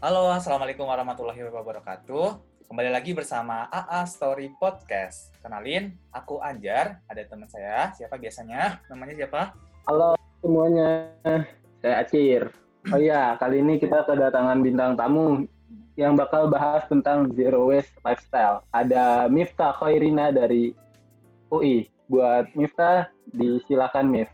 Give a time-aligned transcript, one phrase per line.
[0.00, 2.40] Halo, Assalamualaikum warahmatullahi wabarakatuh.
[2.72, 5.28] Kembali lagi bersama AA Story Podcast.
[5.44, 7.92] Kenalin, aku Anjar, ada teman saya.
[7.92, 8.80] Siapa biasanya?
[8.88, 9.52] Namanya siapa?
[9.84, 11.12] Halo semuanya,
[11.84, 12.48] saya Acir.
[12.88, 15.44] Oh iya, kali ini kita kedatangan bintang tamu
[16.00, 18.64] yang bakal bahas tentang zero waste lifestyle.
[18.72, 20.72] Ada Miftah Khairina dari
[21.52, 21.92] UI.
[22.08, 24.32] Buat Miftah, disilakan Mif.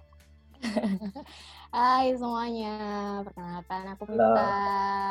[1.74, 2.78] Hai semuanya,
[3.26, 5.10] perkenalkan aku Miftah.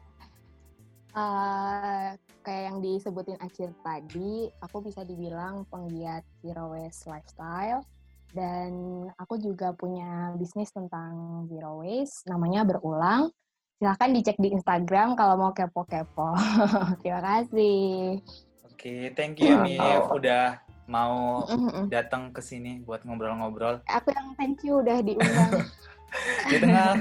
[1.15, 2.11] Uh,
[2.43, 7.87] kayak yang disebutin Acir tadi, aku bisa dibilang penggiat zero waste lifestyle
[8.35, 8.71] dan
[9.15, 13.31] aku juga punya bisnis tentang zero waste, namanya Berulang.
[13.79, 16.35] Silahkan dicek di Instagram kalau mau kepo-kepo.
[16.99, 18.19] Terima kasih.
[18.67, 20.59] Oke, okay, thank you Mif udah
[20.91, 21.47] mau
[21.87, 23.87] datang ke sini buat ngobrol-ngobrol.
[23.87, 25.63] Aku yang thank you udah diundang.
[26.51, 26.95] di tengah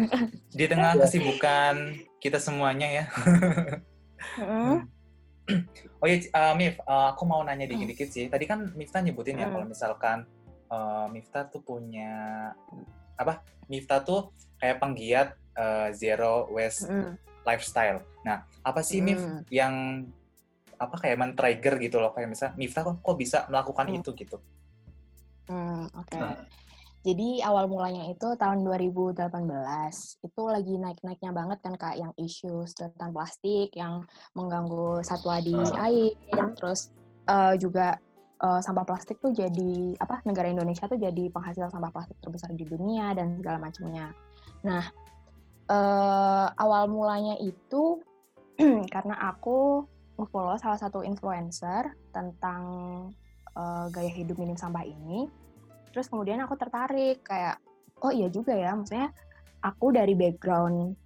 [0.51, 3.05] di tengah kesibukan kita semuanya ya.
[6.01, 8.27] oh iya, uh, Mif, uh, aku mau nanya dikit-dikit sih.
[8.33, 10.25] Tadi kan Mifta nyebutin ya kalau misalkan
[10.73, 12.53] uh, Mifta tuh punya
[13.21, 13.45] apa?
[13.69, 16.89] Mifta tuh kayak penggiat uh, zero waste
[17.45, 18.01] lifestyle.
[18.25, 19.21] Nah, apa sih Mif
[19.53, 20.07] yang
[20.75, 24.37] apa kayak men-trigger gitu loh kayak misalnya Mifta kok, kok bisa melakukan itu gitu?
[25.49, 26.09] Hmm, oke.
[26.09, 26.21] Okay.
[26.21, 26.64] Nah.
[27.05, 29.29] Jadi awal mulanya itu tahun 2018
[30.25, 36.17] itu lagi naik-naiknya banget kan kak yang isu sedotan plastik yang mengganggu satwa di air,
[36.57, 36.97] terus
[37.29, 38.01] uh, juga
[38.41, 42.65] uh, sampah plastik tuh jadi apa negara Indonesia tuh jadi penghasil sampah plastik terbesar di
[42.65, 44.09] dunia dan segala macamnya.
[44.65, 44.89] Nah
[45.69, 48.01] uh, awal mulanya itu
[48.97, 49.85] karena aku
[50.33, 52.65] follow salah satu influencer tentang
[53.61, 55.44] uh, gaya hidup minim sampah ini
[55.95, 57.63] terus kemudian aku tertarik kayak
[58.03, 59.15] oh iya juga ya maksudnya
[59.63, 60.99] aku dari background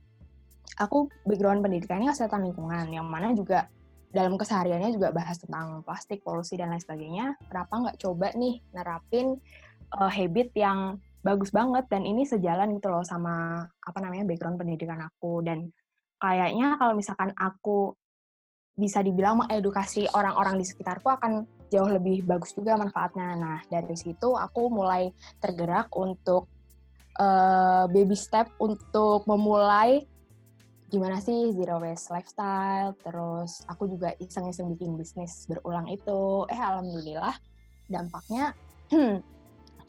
[0.81, 3.69] aku background pendidikannya kesehatan lingkungan yang mana juga
[4.09, 9.37] dalam kesehariannya juga bahas tentang plastik polusi dan lain sebagainya kenapa nggak coba nih nerapin
[9.93, 15.01] uh, habit yang bagus banget dan ini sejalan gitu loh sama apa namanya background pendidikan
[15.03, 15.43] aku.
[15.43, 15.71] Dan
[16.19, 17.95] kayaknya kalau misalkan aku
[18.79, 23.35] bisa dibilang mengedukasi orang-orang di sekitarku akan jauh lebih bagus juga manfaatnya.
[23.35, 25.11] Nah, dari situ aku mulai
[25.43, 26.47] tergerak untuk
[27.19, 30.07] uh, baby step untuk memulai
[30.89, 32.95] gimana sih zero waste lifestyle.
[33.03, 36.47] Terus aku juga iseng-iseng bikin bisnis berulang itu.
[36.49, 37.35] Eh, alhamdulillah
[37.91, 38.55] dampaknya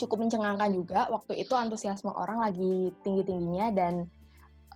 [0.01, 1.07] cukup mencengangkan juga.
[1.13, 4.09] Waktu itu antusiasme orang lagi tinggi-tingginya dan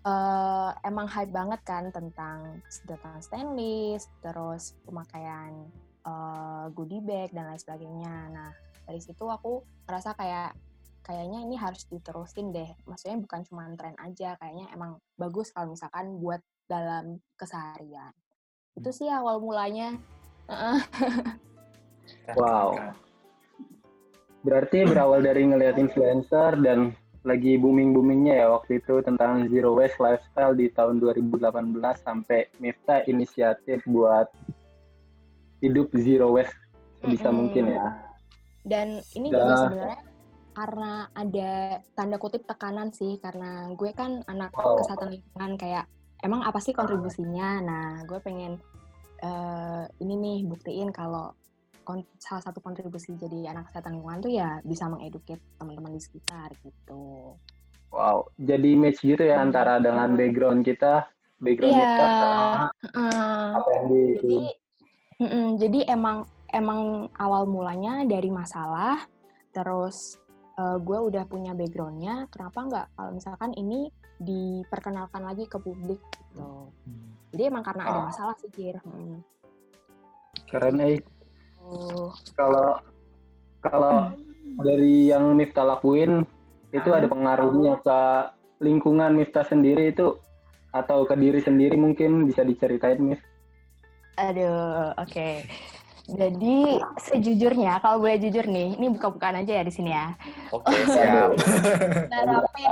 [0.03, 5.67] uh, emang hype banget kan tentang sedotan stainless, terus pemakaian
[6.07, 8.15] uh, goodie bag dan lain sebagainya.
[8.31, 8.51] Nah
[8.83, 10.55] dari situ aku merasa kayak
[11.03, 12.71] kayaknya ini harus diterusin deh.
[12.87, 18.15] Maksudnya bukan cuma tren aja, kayaknya emang bagus kalau misalkan buat dalam keseharian.
[18.79, 19.99] Itu sih awal mulanya.
[22.39, 22.71] wow.
[24.43, 30.53] Berarti berawal dari ngelihat influencer dan lagi booming-boomingnya ya waktu itu tentang zero waste lifestyle
[30.55, 31.47] di tahun 2018
[32.03, 34.27] sampai Mifta inisiatif buat
[35.63, 36.55] hidup zero waste
[36.99, 37.35] sebisa mm -hmm.
[37.39, 37.87] mungkin ya.
[38.63, 39.99] Dan ini juga sebenarnya
[40.53, 41.51] karena ada
[41.97, 44.77] tanda kutip tekanan sih karena gue kan anak oh.
[44.77, 45.85] kesehatan lingkungan kayak
[46.21, 47.59] emang apa sih kontribusinya?
[47.63, 48.59] Nah, gue pengen
[49.23, 51.35] uh, ini nih buktiin kalau
[52.17, 57.35] salah satu kontribusi jadi anak kesehatan lingkungan tuh ya bisa mengeduket teman-teman di sekitar gitu.
[57.93, 59.45] Wow, jadi match gitu ya hmm.
[59.51, 61.05] antara dengan background kita,
[61.37, 61.85] background yeah.
[61.85, 62.09] kita,
[62.97, 64.01] uh, apa yang di.
[64.17, 64.37] Jadi,
[65.21, 66.17] mm -mm, jadi emang
[66.49, 66.81] emang
[67.21, 68.97] awal mulanya dari masalah,
[69.53, 70.17] terus
[70.57, 76.69] uh, gue udah punya backgroundnya, kenapa nggak kalau misalkan ini diperkenalkan lagi ke publik gitu.
[76.69, 77.13] Hmm.
[77.33, 77.89] Jadi emang karena oh.
[77.89, 78.77] ada masalah sih, Kir.
[78.81, 79.21] Hmm.
[80.49, 80.81] Keren,
[82.35, 82.79] Kalau
[83.63, 84.11] kalau
[84.59, 86.27] dari yang Mifta lakuin
[86.75, 87.99] itu ada pengaruhnya ke
[88.59, 90.19] lingkungan Mifta sendiri itu
[90.73, 93.21] atau ke diri sendiri mungkin bisa diceritain Mif?
[94.17, 95.09] Aduh, oke.
[95.09, 95.33] Okay.
[96.03, 100.11] Jadi sejujurnya kalau boleh jujur nih, ini buka-bukaan aja ya di sini ya.
[100.51, 101.31] Oke, okay, siap.
[102.11, 102.71] narapin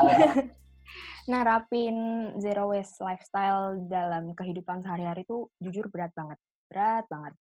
[1.31, 1.95] narapin
[2.44, 6.36] zero waste lifestyle dalam kehidupan sehari-hari itu jujur berat banget.
[6.68, 7.33] Berat banget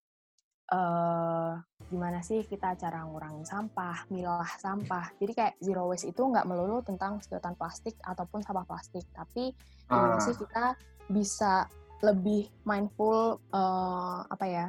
[0.70, 1.58] uh,
[1.90, 5.10] gimana sih kita cara ngurangin sampah, milah sampah.
[5.18, 9.52] Jadi kayak zero waste itu nggak melulu tentang sedotan plastik ataupun sampah plastik, tapi
[9.90, 10.22] gimana uh.
[10.22, 10.78] sih kita
[11.10, 11.66] bisa
[12.00, 14.66] lebih mindful uh, apa ya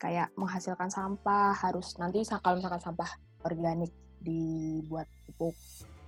[0.00, 3.10] kayak menghasilkan sampah harus nanti kalau misalkan sampah
[3.44, 3.92] organik
[4.24, 5.52] dibuat pupuk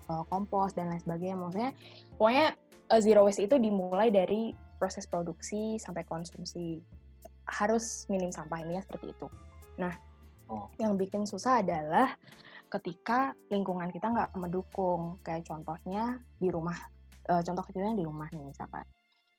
[0.08, 1.70] uh, kompos dan lain sebagainya maksudnya
[2.16, 2.56] pokoknya
[2.88, 6.80] uh, zero waste itu dimulai dari proses produksi sampai konsumsi
[7.52, 9.28] harus minim sampah ini ya seperti itu.
[9.76, 9.92] Nah,
[10.48, 10.72] oh.
[10.80, 12.16] yang bikin susah adalah
[12.72, 15.20] ketika lingkungan kita nggak mendukung.
[15.20, 16.76] Kayak contohnya di rumah,
[17.28, 18.88] uh, contoh kecilnya di rumah nih misalkan.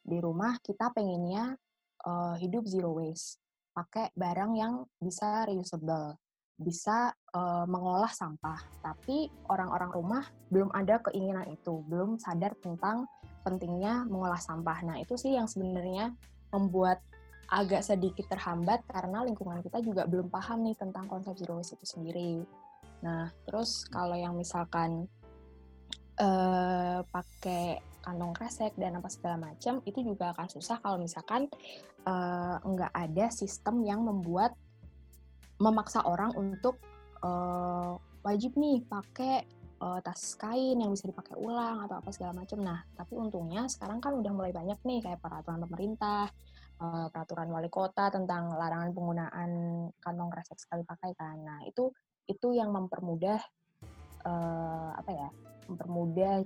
[0.03, 1.57] Di rumah kita pengennya
[2.05, 3.41] uh, hidup zero waste,
[3.73, 6.21] pakai barang yang bisa reusable,
[6.53, 8.61] bisa uh, mengolah sampah.
[8.83, 10.23] Tapi orang-orang rumah
[10.53, 13.09] belum ada keinginan itu, belum sadar tentang
[13.41, 14.85] pentingnya mengolah sampah.
[14.85, 16.13] Nah itu sih yang sebenarnya
[16.53, 17.01] membuat
[17.53, 21.85] agak sedikit terhambat karena lingkungan kita juga belum paham nih tentang konsep zero waste itu
[21.85, 22.41] sendiri.
[23.05, 25.05] Nah, terus kalau yang misalkan
[26.17, 31.45] uh, pakai kantong kresek dan apa segala macam itu juga akan susah kalau misalkan
[32.09, 34.57] uh, nggak ada sistem yang membuat
[35.61, 36.81] memaksa orang untuk
[37.21, 37.95] uh,
[38.25, 39.45] wajib nih pakai
[39.77, 42.59] uh, tas kain yang bisa dipakai ulang atau apa segala macam.
[42.65, 46.33] Nah, tapi untungnya sekarang kan udah mulai banyak nih kayak peraturan pemerintah
[46.79, 49.51] uh, peraturan wali kota tentang larangan penggunaan
[49.99, 51.37] kantong kresek sekali pakai kan.
[51.41, 51.91] Nah, itu
[52.25, 53.41] itu yang mempermudah
[54.25, 55.29] uh, apa ya?
[55.63, 56.43] mempermudah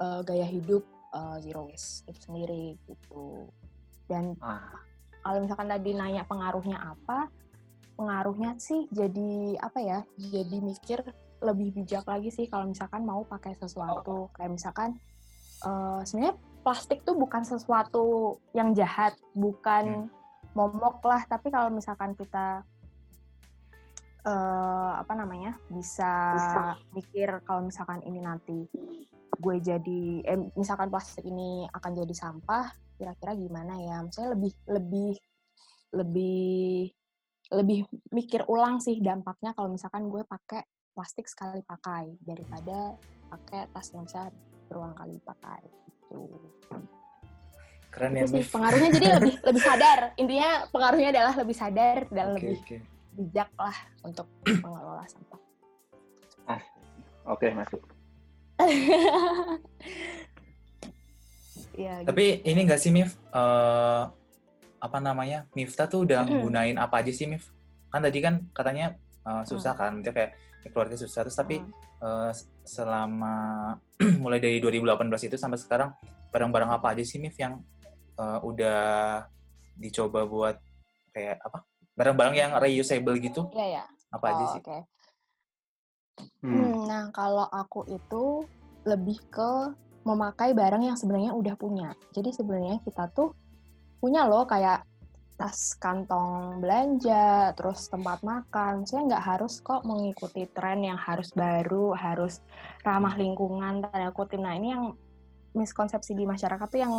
[0.00, 0.80] uh, gaya hidup
[1.12, 3.52] uh, zero waste itu sendiri gitu.
[4.08, 4.80] Dan ah.
[5.20, 7.28] kalau misalkan tadi nanya pengaruhnya apa?
[8.00, 10.00] Pengaruhnya sih jadi apa ya?
[10.16, 11.04] Jadi mikir
[11.44, 14.96] lebih bijak lagi sih kalau misalkan mau pakai sesuatu kayak misalkan
[15.68, 20.56] uh, sebenarnya plastik tuh bukan sesuatu yang jahat, bukan hmm.
[20.56, 21.22] momok lah.
[21.28, 22.64] Tapi kalau misalkan kita
[24.24, 26.62] uh, apa namanya bisa, bisa
[26.96, 28.64] mikir kalau misalkan ini nanti
[29.34, 34.00] gue jadi, eh, misalkan plastik ini akan jadi sampah, kira-kira gimana ya?
[34.00, 35.12] Misalnya lebih lebih
[35.94, 36.90] lebih
[37.52, 40.64] lebih mikir ulang sih dampaknya kalau misalkan gue pakai
[40.96, 42.96] plastik sekali pakai daripada
[43.28, 44.30] pakai tas yang bisa
[44.70, 45.60] berulang kali pakai
[46.08, 46.28] gitu.
[47.94, 50.10] Keren ya, sih, pengaruhnya jadi lebih lebih sadar.
[50.18, 52.80] Intinya pengaruhnya adalah lebih sadar dan okay, lebih okay.
[53.14, 54.26] bijak lah untuk
[54.66, 55.40] mengelola sampah.
[56.50, 56.62] Ah,
[57.30, 57.78] oke okay, masuk.
[61.78, 62.08] ya, gitu.
[62.10, 63.14] Tapi ini enggak sih Mif?
[63.30, 64.10] Uh,
[64.82, 65.46] apa namanya?
[65.54, 67.46] Mifta tuh udah gunain apa aja sih Mif?
[67.94, 69.78] Kan tadi kan katanya uh, susah mm.
[69.78, 70.34] kan, dia kayak
[70.74, 71.22] keluarga susah.
[71.22, 71.93] Terus tapi mm.
[72.04, 72.30] Uh,
[72.62, 73.34] selama
[74.22, 75.90] mulai dari 2018 itu sampai sekarang
[76.28, 77.64] barang-barang apa aja sih Mif yang
[78.20, 79.24] uh, udah
[79.74, 80.56] dicoba buat
[81.14, 81.64] kayak apa
[81.94, 83.48] barang-barang yang reusable gitu?
[83.54, 83.84] Iya ya.
[84.12, 84.60] Apa oh, aja sih?
[84.62, 84.80] Okay.
[86.42, 86.52] Hmm.
[86.52, 86.74] hmm.
[86.86, 88.46] Nah kalau aku itu
[88.84, 89.72] lebih ke
[90.04, 91.96] memakai barang yang sebenarnya udah punya.
[92.12, 93.32] Jadi sebenarnya kita tuh
[93.98, 94.84] punya loh kayak
[95.34, 98.86] tas kantong belanja, terus tempat makan.
[98.86, 102.38] Saya nggak harus kok mengikuti tren yang harus baru, harus
[102.86, 104.38] ramah lingkungan, tanda kutip.
[104.38, 104.94] Nah ini yang
[105.54, 106.94] miskonsepsi di masyarakat tuh yang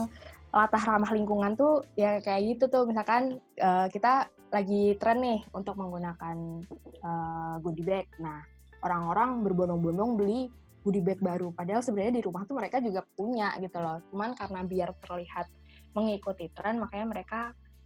[0.52, 2.84] latah ramah lingkungan tuh ya kayak gitu tuh.
[2.88, 6.64] Misalkan uh, kita lagi tren nih untuk menggunakan
[7.04, 8.08] uh, goodie bag.
[8.20, 8.44] Nah
[8.84, 10.52] orang-orang berbondong-bondong beli
[10.84, 11.56] goodie bag baru.
[11.56, 14.04] Padahal sebenarnya di rumah tuh mereka juga punya gitu loh.
[14.12, 15.48] Cuman karena biar terlihat
[15.96, 17.40] mengikuti tren, makanya mereka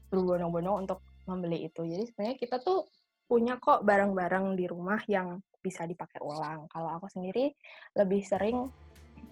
[0.09, 1.85] berbondong-bondong untuk membeli itu.
[1.85, 2.89] Jadi sebenarnya kita tuh
[3.29, 6.65] punya kok barang-barang di rumah yang bisa dipakai ulang.
[6.71, 7.53] Kalau aku sendiri
[7.93, 8.73] lebih sering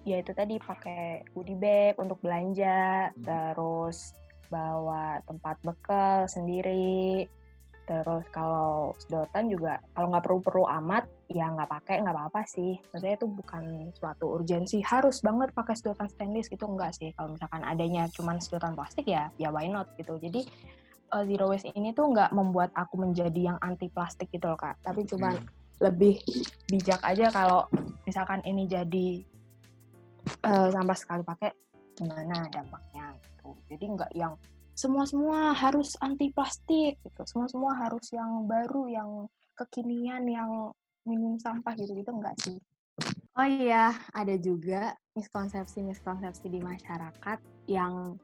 [0.08, 3.24] ya itu tadi pakai goodie bag untuk belanja, hmm.
[3.26, 4.14] terus
[4.48, 7.28] bawa tempat bekal sendiri.
[7.88, 12.76] Terus kalau sedotan juga kalau nggak perlu-perlu amat ya nggak pakai nggak apa-apa sih.
[12.92, 13.64] Maksudnya itu bukan
[13.96, 17.16] suatu urgensi harus banget pakai sedotan stainless gitu enggak sih.
[17.16, 20.20] Kalau misalkan adanya cuman sedotan plastik ya ya why not gitu.
[20.20, 20.44] Jadi
[21.16, 24.76] uh, zero waste ini tuh nggak membuat aku menjadi yang anti plastik gitu loh kak.
[24.84, 25.48] Tapi cuman hmm.
[25.88, 26.20] lebih
[26.68, 27.72] bijak aja kalau
[28.04, 29.24] misalkan ini jadi
[30.44, 31.56] uh, sampah sekali pakai
[31.96, 33.56] gimana dampaknya gitu.
[33.72, 34.36] Jadi nggak yang
[34.78, 37.22] semua-semua harus anti plastik gitu.
[37.26, 39.10] Semua-semua harus yang baru, yang
[39.58, 40.70] kekinian, yang
[41.02, 42.62] minim sampah gitu-gitu enggak sih.
[43.34, 48.22] Oh iya, ada juga miskonsepsi-miskonsepsi di masyarakat yang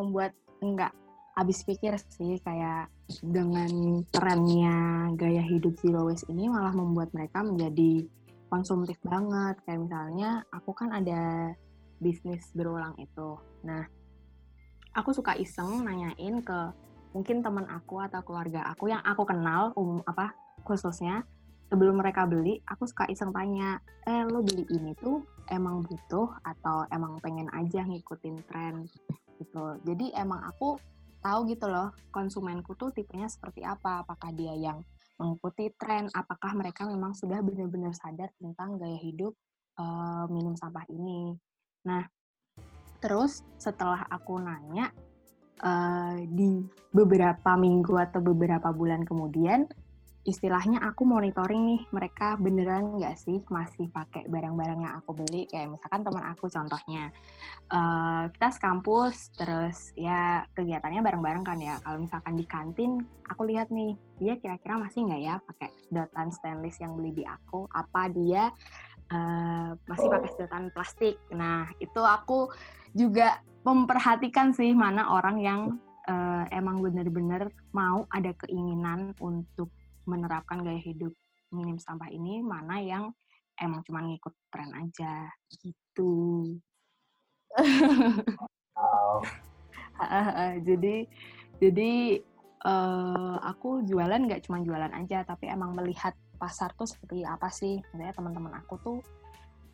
[0.00, 0.32] membuat
[0.64, 0.96] enggak
[1.36, 2.88] habis pikir sih kayak
[3.20, 8.08] dengan trennya gaya hidup zero waste ini malah membuat mereka menjadi
[8.48, 9.60] konsumtif banget.
[9.68, 11.52] Kayak misalnya aku kan ada
[12.00, 13.36] bisnis berulang itu.
[13.64, 13.84] Nah,
[14.94, 16.58] aku suka iseng nanyain ke
[17.10, 20.34] mungkin teman aku atau keluarga aku yang aku kenal umum apa
[20.66, 21.26] khususnya.
[21.70, 25.22] Sebelum mereka beli aku suka iseng tanya eh lo beli ini tuh
[25.54, 28.90] emang butuh atau emang pengen aja ngikutin tren?
[29.38, 29.64] Gitu.
[29.86, 30.82] Jadi emang aku
[31.22, 34.02] tahu gitu loh konsumenku tuh tipenya seperti apa.
[34.02, 34.82] Apakah dia yang
[35.14, 36.10] mengikuti tren?
[36.10, 39.38] Apakah mereka memang sudah benar-benar sadar tentang gaya hidup
[39.78, 41.38] uh, minum sampah ini?
[41.86, 42.02] Nah
[43.00, 44.92] Terus setelah aku nanya
[45.64, 49.64] uh, di beberapa minggu atau beberapa bulan kemudian,
[50.20, 55.48] istilahnya aku monitoring nih mereka beneran nggak sih masih pakai barang-barang yang aku beli?
[55.48, 57.08] Kayak misalkan teman aku contohnya
[57.72, 61.80] uh, kita sekampus terus ya kegiatannya bareng-bareng kan ya.
[61.80, 63.00] Kalau misalkan di kantin
[63.32, 67.64] aku lihat nih dia kira-kira masih nggak ya pakai sedotan stainless yang beli di aku?
[67.72, 68.52] Apa dia
[69.12, 72.50] uh, masih pakai sedotan plastik nah itu aku
[72.96, 75.60] juga memperhatikan sih mana orang yang
[76.08, 79.68] uh, emang bener-bener mau ada keinginan untuk
[80.08, 81.12] menerapkan gaya hidup
[81.52, 83.04] minim sampah ini mana yang
[83.60, 85.28] emang cuma ngikut tren aja
[85.60, 86.12] gitu.
[88.74, 89.20] Wow.
[90.66, 91.04] jadi
[91.60, 91.92] jadi
[92.64, 97.76] uh, aku jualan nggak cuma jualan aja tapi emang melihat pasar tuh seperti apa sih.
[97.92, 98.98] Sebenarnya teman-teman aku tuh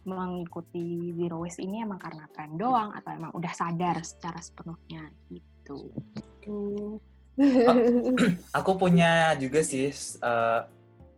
[0.06, 5.90] mengikuti zero waste ini emang karena tren doang atau emang udah sadar secara sepenuhnya gitu.
[6.14, 6.98] gitu
[8.56, 9.92] aku punya juga sih
[10.24, 10.64] uh,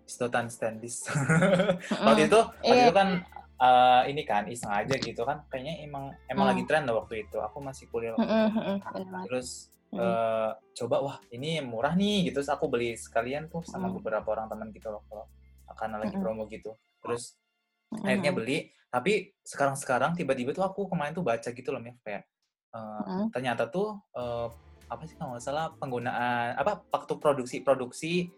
[0.08, 1.06] sedotan stainless.
[2.06, 2.96] waktu itu, waktu itu iya.
[2.96, 3.08] kan
[3.60, 6.50] uh, ini kan iseng aja gitu kan, kayaknya emang emang mm.
[6.56, 7.36] lagi tren loh waktu itu.
[7.38, 8.50] Aku masih kuliah waktu itu.
[9.30, 9.48] Terus
[9.94, 12.42] uh, coba wah ini murah nih gitu.
[12.42, 15.28] Terus aku beli sekalian tuh sama beberapa orang teman gitu loh kalau
[15.76, 16.76] karena lagi promo gitu.
[17.02, 17.36] Terus
[17.92, 18.72] akhirnya beli.
[18.88, 22.24] Tapi sekarang-sekarang tiba-tiba tuh aku kemarin tuh baca gitu loh, kayak
[22.72, 24.48] uh, ternyata tuh uh,
[24.88, 28.32] apa sih kalau nggak salah penggunaan apa waktu produksi produksi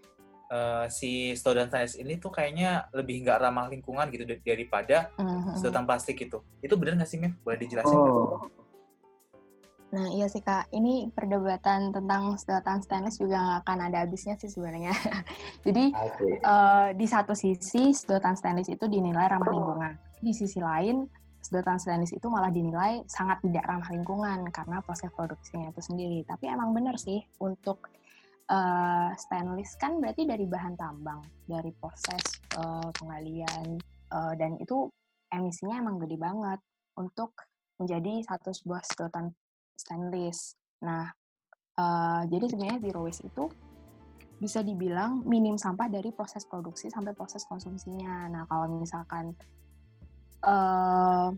[0.50, 5.54] uh, si sedotan stainless ini tuh kayaknya lebih nggak ramah lingkungan gitu daripada uh-huh.
[5.54, 6.42] sedotan plastik itu.
[6.58, 7.38] Itu benar nggak sih, Mif?
[7.46, 7.94] Boleh dijelasin?
[7.94, 8.42] Oh.
[9.90, 14.47] Nah iya sih kak, ini perdebatan tentang sedotan stainless juga nggak akan ada habisnya sih
[14.47, 14.94] sebenarnya.
[15.66, 16.38] Jadi okay.
[16.47, 19.92] uh, eh, di satu sisi sedotan stainless itu dinilai ramah lingkungan,
[20.23, 21.11] di sisi lain
[21.42, 26.23] sedotan stainless itu malah dinilai sangat tidak ramah lingkungan karena proses produksinya itu sendiri.
[26.23, 27.90] Tapi emang benar sih untuk
[28.47, 31.18] uh, stainless kan berarti dari bahan tambang,
[31.50, 33.75] dari proses uh, penggalian
[34.14, 34.87] uh, dan itu
[35.35, 36.61] emisinya emang gede banget
[36.94, 37.35] untuk
[37.80, 39.32] menjadi satu sebuah sedotan
[39.80, 40.54] stainless.
[40.84, 41.08] Nah,
[41.80, 43.49] uh, jadi sebenarnya zero waste itu
[44.40, 48.28] bisa dibilang minim sampah dari proses produksi sampai proses konsumsinya.
[48.32, 49.37] Nah, kalau misalkan
[50.44, 51.28] uh,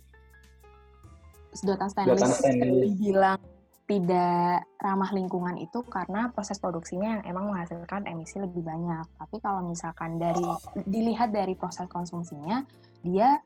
[1.51, 3.41] sedotan stainless, stainless dibilang
[3.91, 9.05] tidak ramah lingkungan itu karena proses produksinya yang emang menghasilkan emisi lebih banyak.
[9.19, 10.47] Tapi kalau misalkan dari
[10.87, 12.63] dilihat dari proses konsumsinya,
[13.03, 13.43] dia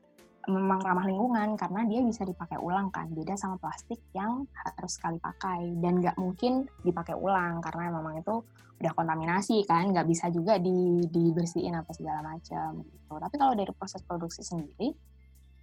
[0.47, 3.11] memang ramah lingkungan karena dia bisa dipakai ulang kan.
[3.11, 8.41] Beda sama plastik yang harus sekali pakai dan nggak mungkin dipakai ulang karena memang itu
[8.77, 13.13] udah kontaminasi kan, nggak bisa juga di, dibersihin apa segala macam gitu.
[13.17, 14.93] Tapi kalau dari proses produksi sendiri,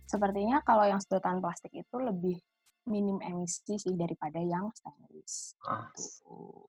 [0.04, 2.36] sepertinya kalau yang sedotan plastik itu lebih
[2.84, 5.56] minim emisi sih daripada yang stainless.
[5.64, 5.88] Ah.
[5.96, 6.68] Gitu.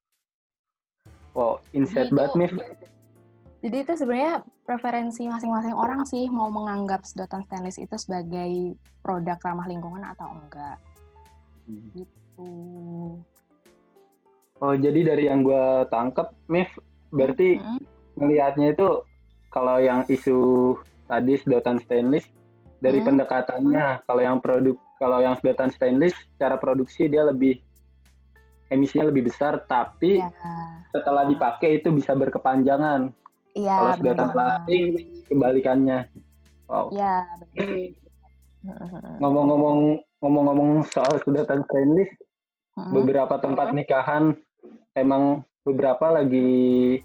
[1.36, 2.51] Wow, insight banget nih.
[3.65, 9.65] Jadi itu sebenarnya preferensi masing-masing orang sih mau menganggap sedotan stainless itu sebagai produk ramah
[9.65, 10.77] lingkungan atau enggak.
[11.65, 11.89] Hmm.
[11.98, 12.51] Gitu.
[14.62, 16.69] Oh, jadi dari yang gue tangkep, Mif,
[17.10, 17.81] berarti hmm.
[18.22, 19.01] melihatnya itu
[19.50, 20.77] kalau yang isu
[21.10, 22.29] tadi sedotan stainless
[22.86, 23.07] dari hmm.
[23.10, 27.57] pendekatannya kalau yang produk kalau yang sedotan stainless cara produksi dia lebih
[28.69, 30.29] emisinya lebih besar tapi ya.
[30.93, 33.13] setelah dipakai itu bisa berkepanjangan
[33.55, 34.83] ya, kalau sedotan plastik
[35.31, 36.00] kebalikannya
[36.69, 37.25] wow ya
[39.21, 42.12] ngomong-ngomong ngomong-ngomong soal sedotan stainless
[42.77, 42.91] hmm.
[42.93, 44.35] beberapa tempat nikahan
[44.97, 47.01] emang beberapa lagi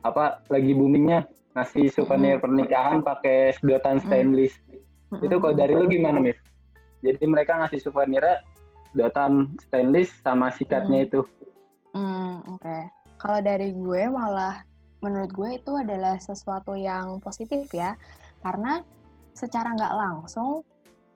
[0.00, 4.56] apa lagi boomingnya ngasih souvenir pernikahan pakai sedotan stainless
[5.18, 6.38] itu kalau dari lu gimana, Mis?
[7.02, 8.22] Jadi mereka ngasih souvenir
[8.94, 11.06] sedotan stainless sama sikatnya hmm.
[11.10, 11.20] itu.
[11.90, 12.62] Hmm, oke.
[12.62, 12.82] Okay.
[13.18, 14.62] Kalau dari gue malah
[15.00, 17.96] menurut gue itu adalah sesuatu yang positif ya.
[18.40, 18.80] Karena
[19.36, 20.64] secara nggak langsung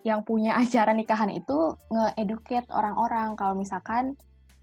[0.04, 4.16] yang punya acara nikahan itu nge-educate orang-orang kalau misalkan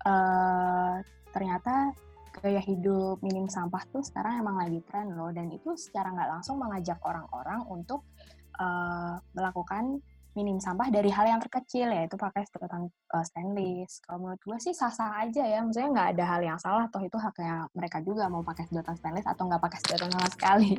[0.05, 1.01] uh,
[1.33, 1.93] ternyata
[2.39, 6.63] gaya hidup minim sampah tuh sekarang emang lagi tren loh dan itu secara nggak langsung
[6.63, 8.07] mengajak orang-orang untuk
[8.55, 9.99] uh, melakukan
[10.31, 14.00] minim sampah dari hal yang terkecil yaitu pakai sedotan uh, stainless.
[14.07, 17.19] Kalau menurut gue sih sah-sah aja ya, maksudnya nggak ada hal yang salah, toh itu
[17.19, 20.71] haknya mereka juga mau pakai sedotan stainless atau nggak pakai sedotan sama sekali,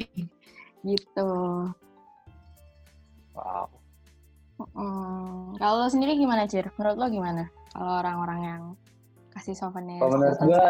[0.88, 1.30] gitu.
[3.36, 3.68] Wow.
[5.58, 6.70] Kalau lo sendiri gimana, Cir?
[6.78, 7.44] Menurut lo gimana?
[7.74, 8.62] Kalau orang-orang yang
[9.34, 10.00] kasih souvenir?
[10.00, 10.64] Kalau menurut gue,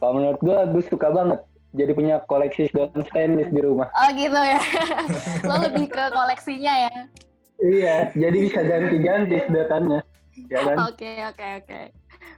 [0.00, 1.40] kalau menurut gue, gue suka banget
[1.70, 3.92] jadi punya koleksi sedotan stainless di rumah.
[3.94, 4.60] Oh gitu ya.
[5.48, 6.96] Lo lebih ke koleksinya ya?
[7.60, 10.00] Iya, jadi bisa ganti-ganti sedotannya.
[10.48, 10.76] Ya kan?
[10.88, 11.80] Oke, oke, oke.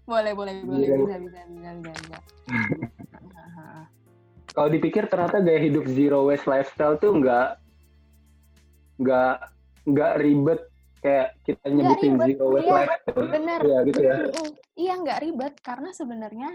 [0.03, 0.83] Boleh, boleh, boleh.
[0.83, 0.99] Iya.
[0.99, 1.93] Bisa, bisa, bisa, bisa.
[1.95, 2.19] bisa.
[4.53, 7.57] Kalau dipikir ternyata gaya hidup zero waste lifestyle tuh nggak
[9.01, 9.35] nggak
[9.89, 10.61] nggak ribet
[11.01, 13.31] kayak kita nyebutin ribet, zero waste iya, lifestyle.
[13.33, 13.61] bener.
[13.65, 14.17] Iya gitu ya.
[14.77, 16.51] Iya, nggak ribet karena sebenarnya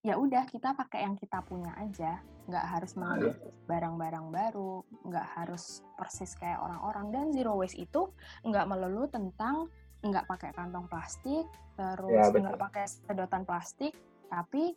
[0.00, 3.36] ya udah kita pakai yang kita punya aja, nggak harus Nah, membeli
[3.68, 7.06] barang-barang baru, nggak harus persis kayak orang-orang.
[7.12, 8.08] Dan zero waste itu
[8.44, 9.68] nggak melulu tentang
[10.00, 11.44] nggak pakai kantong plastik,
[11.76, 12.48] terus Ya, betul.
[12.48, 13.92] nggak pakai sedotan plastik,
[14.32, 14.72] tapi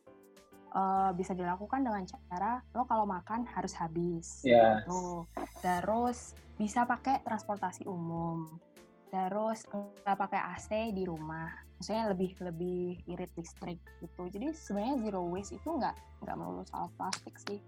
[0.74, 4.44] eh, bisa dilakukan dengan cara lo kalau makan harus habis.
[4.44, 4.84] Ya.
[4.84, 5.24] Tuh.
[5.64, 8.60] Terus bisa pakai transportasi umum.
[9.08, 11.54] Terus nggak pakai AC di rumah.
[11.84, 12.80] Maksudnya lebih lebih
[13.12, 14.24] irit listrik gitu.
[14.32, 15.92] Jadi sebenarnya zero waste itu nggak
[16.24, 17.60] nggak melulu soal plastik sih.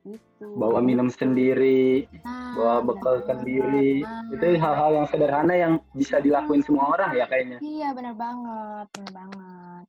[0.00, 0.48] Gitu.
[0.56, 3.28] Bawa minum sendiri, Nah, bawa bekal banget.
[3.28, 4.00] sendiri.
[4.00, 7.60] Nah, Itu hal-hal yang sederhana yang bisa dilakuin semua orang ya kayaknya.
[7.60, 9.84] Iya benar banget, benar banget.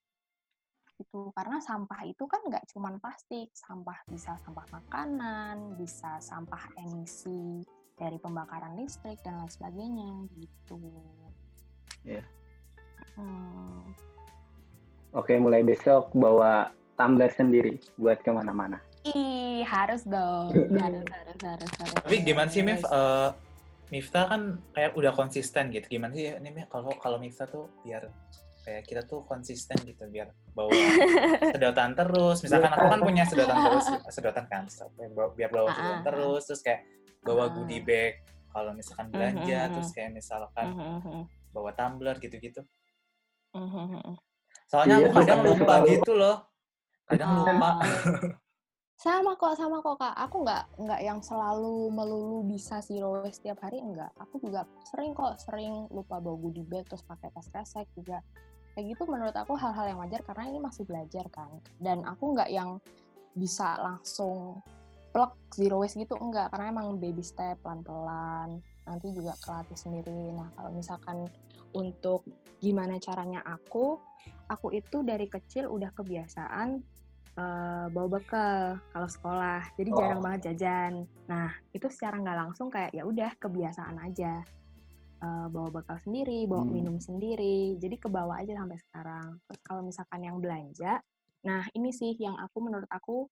[1.00, 7.63] Itu karena sampah itu kan nggak cuma plastik, sampah bisa sampah makanan, bisa sampah emisi
[7.96, 10.75] dari pembakaran listrik dan lain sebagainya gitu.
[12.04, 12.40] Iya.
[13.15, 13.84] Hmm.
[15.12, 18.80] Oke, mulai besok bawa tumbler sendiri buat ke mana-mana.
[19.03, 20.53] Ih, harus dong.
[20.82, 21.94] harus, harus, harus, harus.
[22.00, 22.86] Tapi gimana sih Mif?
[22.86, 22.91] harus.
[22.91, 23.30] Eh,
[23.91, 24.41] Miftah kan
[24.72, 25.84] kayak udah konsisten gitu.
[25.91, 28.08] Gimana sih ini Mif kalau kalau Miftah tuh biar
[28.63, 30.72] kayak kita tuh konsisten gitu biar bawa
[31.51, 32.39] sedotan terus.
[32.39, 34.63] Misalkan aku kan punya sedotan terus, sedotan kan,
[35.36, 36.82] biar bawa Ah, sedotan ah, terus, terus kayak
[37.20, 37.51] bawa Ah.
[37.51, 42.63] goodie bag kalau misalkan belanja, Mhm, terus kayak misalkan Mhm, mhm, bawa tumbler gitu-gitu.
[44.72, 46.36] Soalnya Iya, aku kadang lupa selalu- gitu loh.
[47.12, 47.70] Kadang lupa.
[49.01, 50.15] sama kok sama kok kak.
[50.29, 54.13] Aku nggak nggak yang selalu melulu bisa zero waste setiap hari enggak.
[54.15, 58.22] Aku juga sering kok sering lupa bawa goodie bag terus pakai tas kresek juga.
[58.77, 61.50] Kayak gitu menurut aku hal-hal yang wajar karena ini masih belajar kan.
[61.81, 62.77] Dan aku nggak yang
[63.36, 64.62] bisa langsung
[65.12, 66.47] plek zero waste gitu enggak.
[66.54, 70.32] Karena emang baby step pelan-pelan nanti juga kelatih sendiri.
[70.32, 71.26] Nah kalau misalkan
[71.73, 72.27] untuk
[72.62, 73.97] gimana caranya aku
[74.51, 76.84] aku itu dari kecil udah kebiasaan
[77.31, 79.63] eh, bawa bekal kalau sekolah.
[79.79, 79.97] Jadi Oh.
[80.03, 81.07] jarang banget jajan.
[81.31, 84.43] Nah itu secara nggak langsung kayak ya udah kebiasaan aja.
[85.21, 86.75] Eh, bawa bekal sendiri bawa Hmm.
[86.75, 87.79] minum sendiri.
[87.79, 89.39] Jadi kebawa aja sampai sekarang.
[89.47, 90.99] Terus kalau misalkan yang belanja
[91.41, 93.25] nah ini sih yang aku menurut aku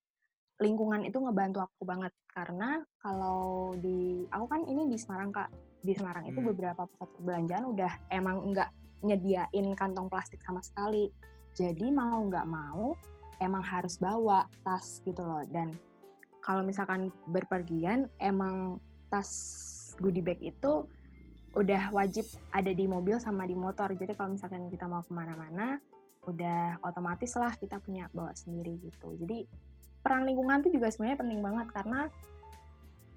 [0.63, 2.15] lingkungan itu ngebantu aku banget.
[2.31, 5.49] Karena kalau di aku kan ini di Semarang kak
[5.79, 6.49] di Semarang itu Hmm.
[6.51, 8.69] beberapa pusat perbelanjaan udah emang nggak
[9.03, 11.07] nyediain kantong plastik sama sekali.
[11.55, 12.95] Jadi mau nggak mau
[13.39, 15.43] emang harus bawa tas gitu loh.
[15.47, 15.75] Dan
[16.43, 19.31] kalau misalkan berpergian emang tas
[19.99, 20.87] goodie bag itu
[21.57, 23.91] udah wajib ada di mobil sama di motor.
[23.95, 25.79] Jadi kalau misalkan kita mau ke mana-mana
[26.27, 29.15] udah otomatis lah kita punya bawa sendiri gitu.
[29.17, 29.47] Jadi
[30.03, 32.07] peran lingkungan tuh juga sebenarnya penting banget karena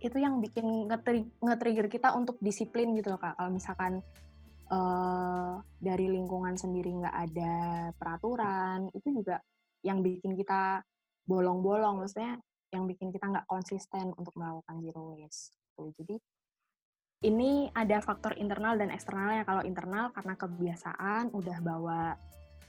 [0.03, 3.39] itu yang bikin ngetri- nge-trigger kita untuk disiplin gitu loh kak.
[3.39, 4.03] Kalau misalkan
[4.69, 7.55] eh, dari lingkungan sendiri nggak ada
[7.95, 9.39] peraturan itu juga
[9.87, 10.83] yang bikin kita
[11.25, 12.03] bolong-bolong.
[12.03, 12.43] Maksudnya
[12.75, 15.93] yang bikin kita nggak konsisten untuk melakukan zero waste gitu.
[16.03, 16.17] jadi
[17.23, 19.47] ini ada faktor internal dan eksternalnya.
[19.47, 22.19] Kalau internal karena kebiasaan udah bawa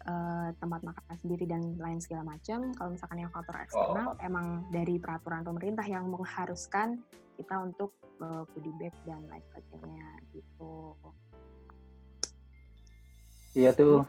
[0.08, 5.00] eh, tempat makan sendiri dan lain segala macam kalau misalkan yang faktor eksternal emang dari
[5.00, 7.00] peraturan pemerintah yang mengharuskan
[7.34, 7.92] kita untuk
[8.56, 10.96] goodie bag dan lain sebagainya gitu
[13.54, 14.02] Iya tuh.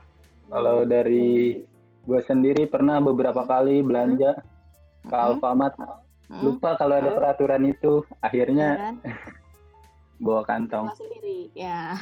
[0.48, 1.61] Kalau dari
[2.04, 4.40] gue sendiri pernah beberapa kali belanja
[5.04, 5.24] ke Mm-mm.
[5.37, 5.76] Alfamart.
[6.33, 8.00] Mm, Lupa kalau ada peraturan itu.
[8.09, 8.94] iya Akhirnya kan?
[10.24, 10.88] bawa kantong.
[10.96, 11.92] Sendiri ya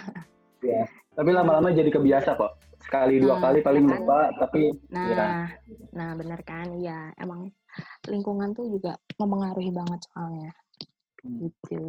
[1.12, 2.54] Tapi lama-lama jadi kebiasa kok.
[2.82, 3.92] Sekali dua Nah, kali paling kan?
[3.98, 4.18] lupa.
[4.36, 5.26] Tapi Nah, ya
[5.94, 6.66] nah bener kan?
[6.76, 7.48] Iya, emang
[8.10, 10.50] lingkungan tuh juga mempengaruhi banget soalnya.
[11.22, 11.38] Hmm.
[11.46, 11.84] Gitu.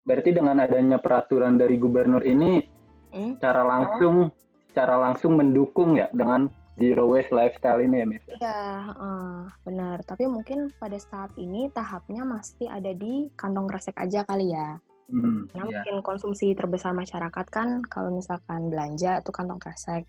[0.00, 2.66] berarti dengan adanya peraturan dari gubernur ini
[3.14, 3.36] Hmm?
[3.38, 4.32] secara langsung
[4.66, 8.24] secara langsung mendukung ya dengan zero waste lifestyle ini ya, Miss?
[8.26, 8.58] Iya,
[8.90, 9.30] heeh,
[9.66, 9.98] benar.
[10.02, 14.78] Tapi mungkin pada saat ini tahapnya masih ada di kantong kresek aja kali ya.
[15.10, 15.82] Hmm, Karena iya.
[15.82, 20.06] mungkin konsumsi terbesar masyarakat kan kalau misalkan belanja itu kantong kresek.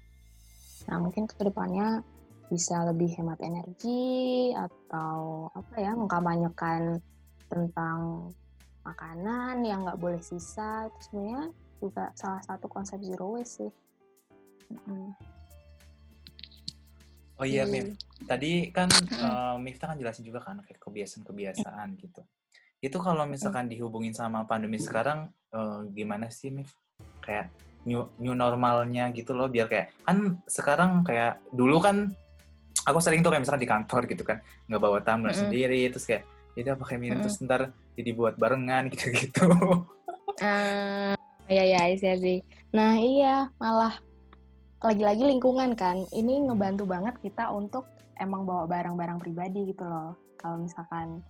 [0.86, 2.06] Nah, mungkin ke depannya
[2.54, 7.02] bisa lebih hemat energi atau apa ya, mengkampanyekan
[7.50, 8.30] tentang
[8.86, 10.86] makanan yang nggak boleh sisa.
[10.86, 11.44] Itu sebenarnya
[11.82, 13.72] juga salah satu konsep zero waste sih.
[14.70, 15.18] Mm-mm.
[17.42, 17.66] Oh iya.
[17.66, 17.98] Mif.
[18.30, 22.22] Tadi kan eh, Miftah kan jelasin juga kan kayak kebiasaan-kebiasaan gitu.
[22.82, 26.74] Itu kalau misalkan dihubungin sama pandemi sekarang eh, gimana sih, Mif?
[27.22, 27.54] kayak
[27.86, 32.14] new new normalnya gitu loh biar kayak kan sekarang kayak dulu kan
[32.86, 34.38] aku sering tuh kayak misalnya di kantor gitu kan
[34.70, 35.42] nggak bawa tumbler Mm -mm.
[35.46, 36.24] sendiri terus kayak
[36.58, 37.26] ya udah pakai minum Mm-mm.
[37.26, 37.62] terus ntar
[37.98, 39.46] jadi buat barengan gitu-gitu
[40.42, 41.14] Ah,
[41.46, 42.42] iya ya iya sih.
[42.74, 43.94] Nah iya malah
[44.82, 46.02] lagi-lagi lingkungan kan.
[46.10, 47.86] Ini ngebantu banget kita untuk
[48.18, 50.18] emang bawa barang-barang pribadi gitu loh.
[50.42, 51.22] Kalau misalkan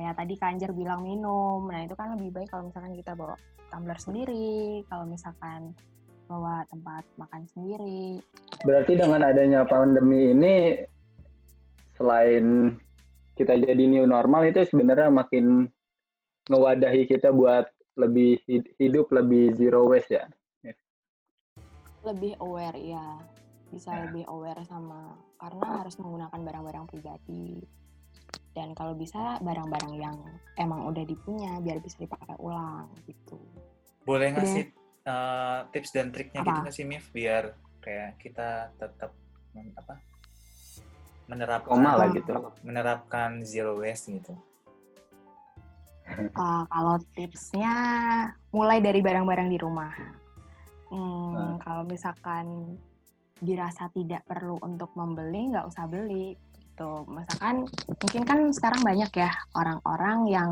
[0.00, 3.36] kayak tadi Kanjer bilang minum, nah itu kan lebih baik kalau misalkan kita bawa
[3.68, 5.76] tumbler sendiri, kalau misalkan
[6.24, 8.24] bawa tempat makan sendiri.
[8.64, 10.80] Berarti dengan adanya pandemi ini
[12.00, 12.72] selain
[13.36, 15.68] kita jadi new normal itu sebenarnya makin
[16.48, 17.68] ngewadahi kita buat
[18.00, 20.24] lebih hid- hidup lebih zero waste ya.
[22.00, 23.20] Lebih aware ya,
[23.68, 24.08] bisa Ya.
[24.08, 27.60] lebih aware sama karena harus menggunakan barang-barang pribadi.
[28.50, 30.16] Dan kalau bisa barang-barang yang
[30.54, 33.38] emang udah dipunya biar bisa dipakai ulang gitu.
[34.00, 34.64] boleh ngasih
[35.02, 36.62] eh, tips dan triknya gitu Apa?
[36.62, 39.12] nggak sih Mif biar kayak kita tetap
[39.52, 40.00] men- apa
[41.24, 42.12] menerapkan Koma lah Ah.
[42.12, 42.32] gitu.
[42.60, 44.34] menerapkan zero waste gitu
[46.34, 47.70] Uh, kalau tipsnya
[48.50, 49.94] mulai dari barang-barang di rumah.
[50.90, 51.54] Hmm, Nah.
[51.62, 52.74] Kalau misalkan
[53.38, 56.34] dirasa tidak perlu untuk membeli, nggak usah beli.
[56.80, 57.12] Gitu.
[57.12, 57.68] Misalkan
[58.00, 60.50] mungkin kan sekarang banyak ya orang-orang yang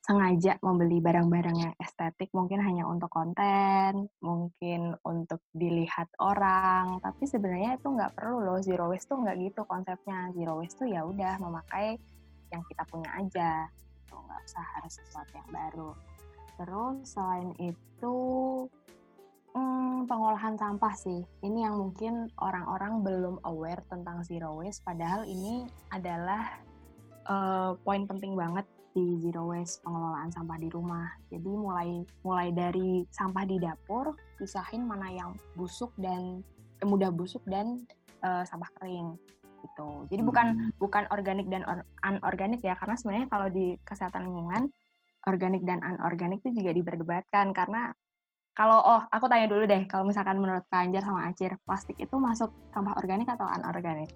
[0.00, 7.76] sengaja membeli barang-barang yang estetik mungkin hanya untuk konten, mungkin untuk dilihat orang, tapi sebenarnya
[7.76, 11.36] itu nggak perlu loh zero waste tuh nggak gitu konsepnya zero waste tuh ya udah
[11.36, 12.00] memakai
[12.48, 15.90] yang kita punya aja gitu, nggak usah harus sesuatu yang baru.
[16.56, 18.16] Terus selain itu
[20.06, 26.60] pengolahan sampah sih, ini yang mungkin orang-orang belum aware tentang zero waste, padahal ini adalah
[27.26, 31.08] eh, poin penting banget di zero waste pengelolaan sampah di rumah.
[31.32, 36.44] Jadi mulai mulai dari sampah di dapur, pisahin mana yang busuk dan
[36.80, 37.82] eh, mudah busuk dan
[38.20, 39.16] eh, sampah kering
[39.62, 40.10] gitu.
[40.10, 40.70] Jadi bukan Hmm.
[40.76, 44.68] bukan organik dan or- anorganik ya, karena sebenarnya kalau di kesehatan lingkungan
[45.22, 47.94] organik dan anorganik itu juga diperdebatkan karena
[48.52, 52.12] kalau oh aku tanya dulu deh, kalau misalkan menurut Kak Anjar sama Acir, plastik itu
[52.20, 54.12] masuk sampah organik atau anorganik?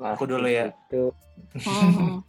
[0.00, 0.72] Aku dulu ya.
[0.88, 1.12] Itu
[1.64, 2.20] Hmm.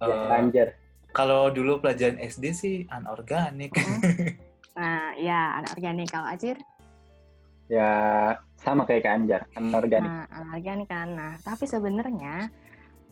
[0.36, 0.76] anjir.
[1.16, 3.72] kalau dulu pelajaran SD sih anorganik
[4.76, 6.60] Nah, ya anorganik kalau Acir.
[7.70, 7.88] Ya
[8.60, 10.04] sama kayak Kak Anjar, anorganik.
[10.10, 11.08] Nah, anorganik kan.
[11.16, 12.52] Nah, tapi sebenarnya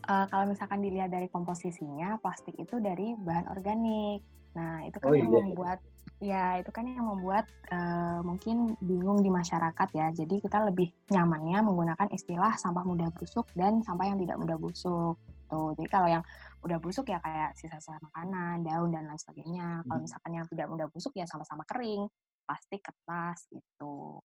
[0.03, 4.21] eh, kalau misalkan dilihat dari komposisinya, plastik itu dari bahan organik.
[4.53, 5.41] Nah, itu kan Oh, yang iya.
[5.41, 5.79] membuat
[6.23, 10.07] ya itu kan yang membuat eh, mungkin bingung di masyarakat ya.
[10.13, 15.17] Jadi kita lebih nyamannya menggunakan istilah sampah mudah busuk dan sampah yang tidak mudah busuk.
[15.49, 15.75] Tuh.
[15.75, 16.23] Jadi kalau yang
[16.63, 19.83] udah busuk ya kayak sisa-sisa makanan, daun dan lain sebagainya.
[19.83, 20.05] Kalau Hmm.
[20.05, 22.07] misalkan yang tidak mudah busuk ya sama-sama kering,
[22.47, 24.23] plastik, kertas gitu.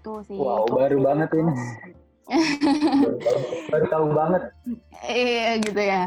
[0.00, 0.38] Itu sih.
[0.38, 1.54] Wow, baru banget ini.
[3.70, 4.42] Baru tahu banget.
[5.02, 6.02] Iya gitu ya.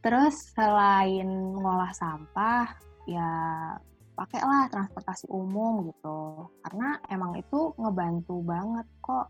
[0.00, 2.70] Terus selain ngolah sampah,
[3.08, 3.30] ya
[4.14, 6.48] pakailah transportasi umum gitu.
[6.62, 9.26] Karena emang itu ngebantu banget kok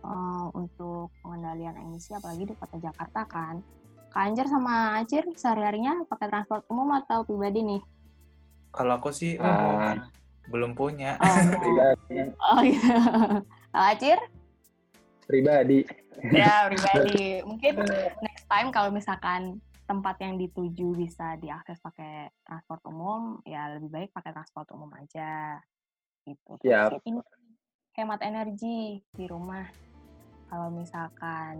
[0.00, 3.58] eh, untuk pengendalian emisi apalagi di kota Jakarta kan.
[4.10, 7.82] Kak Anjar sama Acir sehari-harinya pakai transport umum atau pribadi nih?
[8.70, 9.98] kalau aku sih Ah.
[10.46, 11.26] belum punya Oh,
[11.58, 12.22] Pribadi.
[12.54, 12.86] oh gitu.
[13.70, 14.18] Kalau Acir?
[15.30, 15.86] Pribadi.
[16.34, 17.46] Ya pribadi.
[17.46, 17.86] Mungkin
[18.18, 24.10] next time kalau misalkan tempat yang dituju bisa diakses pakai transport umum, ya lebih baik
[24.10, 25.62] pakai transport umum aja.
[26.26, 26.50] Gitu.
[26.62, 27.06] Terus Siap.
[27.06, 27.22] ini
[27.94, 29.66] hemat energi di rumah.
[30.50, 31.58] Kalau misalkan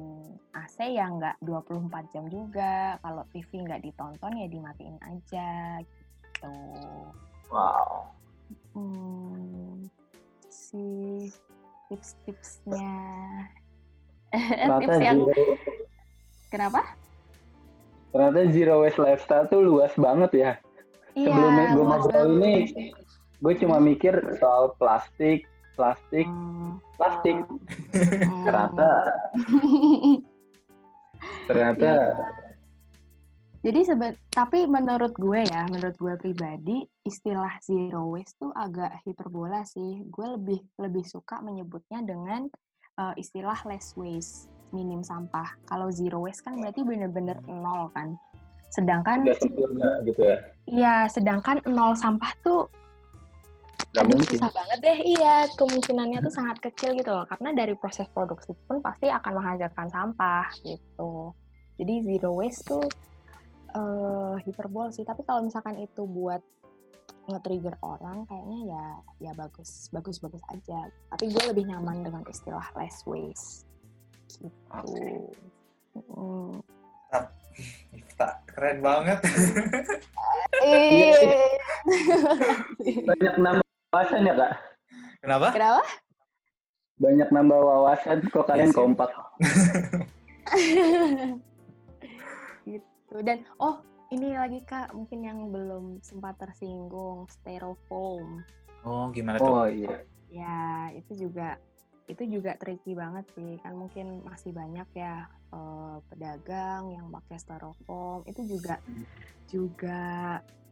[0.50, 2.98] AC ya nggak 24 jam juga.
[2.98, 5.50] Kalau TV nggak ditonton ya dimatiin aja
[5.86, 6.54] gitu.
[7.54, 8.10] Wow.
[8.74, 9.86] Hmm,
[10.50, 10.86] si
[11.90, 12.94] tips-tipsnya.
[14.60, 15.54] Ternyata tips yang zero,
[16.50, 16.80] kenapa?
[18.10, 20.52] ternyata zero waste lifestyle tuh luas banget ya.
[21.14, 22.54] Sebelum Iya, gue luas ngobrol ini,
[23.38, 25.46] gue cuma mikir soal plastik,
[25.78, 27.38] plastik, Hmm, plastik.
[27.38, 27.58] hmm.
[28.46, 28.88] Ternyata,
[31.50, 31.90] ternyata
[33.60, 39.68] Jadi sebe tapi menurut gue ya, menurut gue pribadi, istilah zero waste tuh agak hiperbola
[39.68, 40.00] sih.
[40.08, 42.48] Gue lebih lebih suka menyebutnya dengan
[42.98, 45.54] eh, istilah less waste, minim sampah.
[45.66, 48.16] Kalau zero waste kan berarti bener-bener nol kan.
[48.70, 50.38] Sedangkan sempurna gitu ya.
[50.70, 52.70] Iya, sedangkan nol sampah tuh
[53.90, 54.38] Gak aduh mungkin.
[54.38, 54.98] susah banget deh.
[55.02, 57.26] Iya, kemungkinannya tuh sangat kecil gitu loh.
[57.26, 61.34] Karena dari proses produksi pun pasti akan menghasilkan sampah gitu.
[61.74, 62.86] Jadi zero waste tuh
[63.74, 65.02] eh hiperbol sih.
[65.02, 66.38] Tapi kalau misalkan itu buat
[67.30, 68.86] nge-trigger orang kayaknya ya
[69.18, 73.66] ya bagus bagus bagus aja tapi gue lebih nyaman dengan istilah less waste
[74.38, 75.34] gitu Oke.
[76.14, 76.62] Mm.
[78.46, 79.18] Keren banget.
[80.60, 81.16] Eh,
[83.08, 84.52] Banyak nambah wawasan ya kak?
[85.24, 85.48] Kenapa?
[85.50, 85.82] kenapa
[87.00, 88.78] Banyak nambah wawasan kok kalian Iya sih.
[88.78, 89.10] kompak.
[92.70, 98.42] gitu dan oh ini lagi kak mungkin yang belum sempat tersinggung styrofoam.
[98.82, 99.46] Oh, gimana tuh?
[99.46, 100.02] Oh iya.
[100.30, 101.58] ya itu juga
[102.10, 103.54] itu juga tricky banget sih.
[103.62, 108.26] Kan mungkin masih banyak ya eh, pedagang yang pakai styrofoam.
[108.26, 108.82] Itu juga
[109.46, 110.02] juga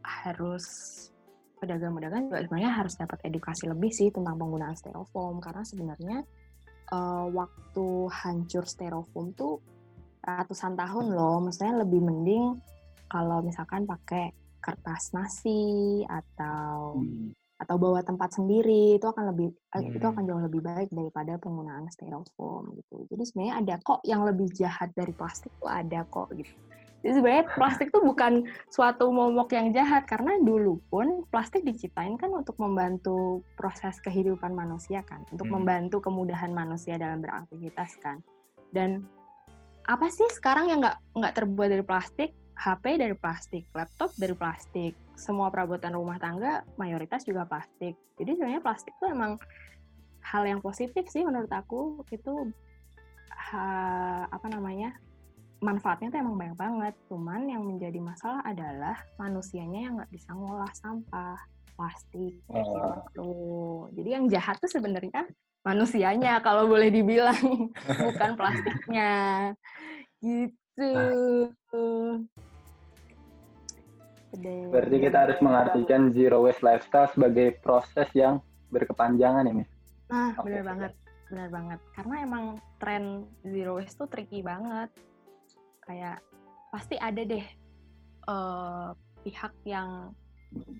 [0.03, 0.67] harus
[1.59, 5.39] pedagang-pedagang juga sebenarnya harus dapat edukasi lebih sih tentang penggunaan styrofoam.
[5.39, 6.17] Karena sebenarnya
[6.91, 9.63] eh, waktu hancur styrofoam tuh
[10.27, 11.39] ratusan tahun loh.
[11.39, 12.67] Maksudnya lebih mending
[13.09, 17.33] kalau misalkan pakai kertas nasi atau Hmm.
[17.59, 20.15] atau bawa tempat sendiri itu akan lebih eh, itu Hmm.
[20.15, 23.03] akan jauh lebih baik daripada penggunaan styrofoam gitu.
[23.11, 26.55] Jadi sebenarnya ada kok yang lebih jahat dari plastik tuh ada kok gitu.
[27.03, 32.31] Jadi sebenarnya plastik tuh bukan suatu momok yang jahat karena dulu pun plastik diciptain kan
[32.31, 35.59] untuk membantu proses kehidupan manusia kan, untuk Hmm.
[35.59, 38.23] membantu kemudahan manusia dalam beraktivitas kan.
[38.71, 39.03] Dan
[39.83, 42.31] apa sih sekarang yang nggak nggak terbuat dari plastik?
[42.59, 47.95] HP dari plastik, laptop dari plastik, semua perabotan rumah tangga mayoritas juga plastik.
[48.19, 49.39] Jadi sebenarnya plastik itu emang
[50.19, 52.51] hal yang positif sih menurut aku itu
[53.31, 54.91] ha- apa namanya
[55.63, 56.93] manfaatnya tuh emang banyak banget.
[57.07, 61.39] Cuman yang menjadi masalah adalah manusianya yang nggak bisa ngolah sampah
[61.79, 62.59] plastik Oh.
[62.59, 63.31] gitu.
[63.95, 65.31] Jadi yang jahat tuh sebenarnya
[65.63, 67.39] manusianya kalau boleh dibilang
[68.03, 69.11] bukan plastiknya
[70.19, 70.91] gitu.
[74.69, 78.37] Berarti kita harus mengartikan zero waste lifestyle sebagai proses yang
[78.69, 79.71] berkepanjangan ya, Miss?
[80.09, 80.93] Nah, Oke, benar banget,
[81.29, 81.79] benar banget.
[81.97, 82.45] Karena emang
[82.77, 83.03] tren
[83.41, 84.89] zero waste tuh tricky banget.
[85.85, 86.21] Kayak
[86.69, 87.45] pasti ada deh
[88.29, 88.89] eh,
[89.25, 90.13] pihak yang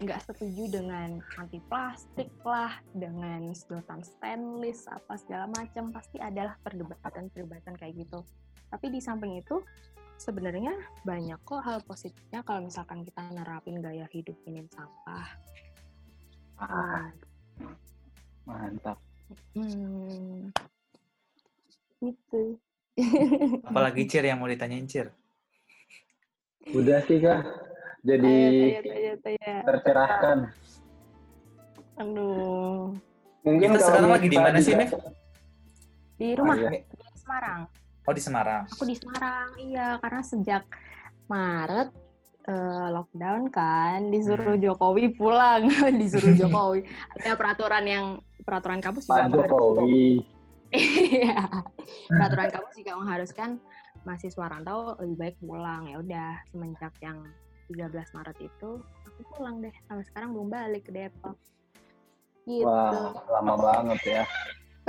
[0.02, 5.94] nggak setuju dengan anti plastik lah, dengan sedotan stainless apa segala macam.
[5.94, 8.22] Pasti adalah perdebatan-perdebatan kayak gitu.
[8.70, 9.62] Tapi di samping itu
[10.20, 10.76] sebenarnya
[11.08, 15.28] banyak kok hal positifnya kalau misalkan kita nerapin gaya hidup minim sampah.
[16.60, 17.08] Ah,
[18.44, 19.00] mantap.
[19.56, 20.52] Hmm.
[22.04, 22.60] Itu.
[23.72, 25.08] Apalagi Cir yang mau ditanyain Cir?
[26.76, 27.48] Udah sih kak.
[28.04, 28.36] Jadi
[29.24, 29.56] tanya.
[29.64, 30.38] tercerahkan.
[32.00, 32.92] Aduh.
[33.48, 34.92] Mungkin Kita sekarang lagi di mana sih, juga- Mif?
[36.20, 36.84] Di rumah, iya.
[36.84, 37.79] di Semarang.
[38.10, 38.66] Oh, di Semarang.
[38.74, 40.02] Aku di Semarang, iya.
[40.02, 40.66] Karena sejak
[41.30, 41.94] Maret
[42.50, 44.64] eh, lockdown kan, disuruh Hmm.
[44.66, 45.70] Jokowi pulang.
[46.02, 46.90] disuruh Jokowi.
[47.22, 48.06] Ada peraturan yang,
[48.42, 50.26] peraturan kampus juga Pak Jokowi.
[50.70, 51.50] Iya.
[52.10, 53.58] Peraturan kampus juga mengharuskan
[54.06, 55.86] mahasiswa rantau lebih baik pulang.
[55.90, 57.26] Ya udah, semenjak yang
[57.70, 59.74] 13 Maret itu aku pulang deh.
[59.86, 61.38] Sampai sekarang belum balik ke Depok.
[62.50, 62.66] Gitu.
[62.66, 64.24] Wah, lama banget ya.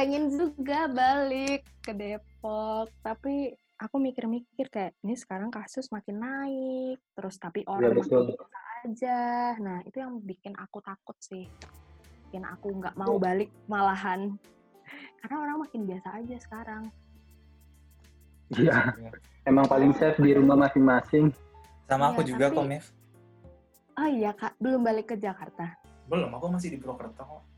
[0.00, 7.36] Pengen juga balik ke Depok, tapi aku mikir-mikir kayak ini sekarang kasus makin naik, terus
[7.36, 8.32] tapi orang makin betul.
[8.32, 9.20] biasa aja.
[9.60, 11.44] Nah, itu yang bikin aku takut sih.
[12.32, 14.40] Bikin aku nggak mau balik malahan.
[15.20, 16.88] Karena orang makin biasa aja sekarang.
[18.56, 18.96] Iya.
[19.44, 21.28] Emang paling safe di rumah masing-masing.
[21.84, 22.86] Sama aku Iya, juga tapi- kok, Mif.
[24.00, 25.76] Oh iya kak, belum balik ke Jakarta.
[26.08, 27.49] Belum, aku masih di Purwokerto kok.